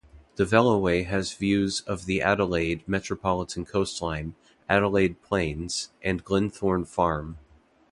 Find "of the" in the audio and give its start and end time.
1.81-2.23